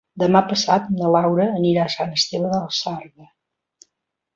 [0.21, 3.33] Demà passat na Laura anirà a Sant Esteve de la Sarga.